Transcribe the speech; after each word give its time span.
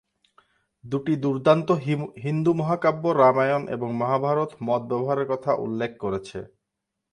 দুটি 0.85 1.13
দুর্দান্ত 1.23 1.67
হিন্দু 2.23 2.51
মহাকাব্য 2.59 3.03
রামায়ণ 3.15 3.63
এবং 3.75 3.89
মহাভারত 4.01 4.51
মদ 4.67 4.81
ব্যবহারের 4.89 5.27
কথা 5.31 5.51
উল্লেখ 5.65 5.91
করেছে। 6.03 6.39